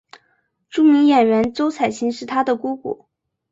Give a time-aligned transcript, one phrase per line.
[0.67, 3.05] 著名演员周采芹是她的姑姑。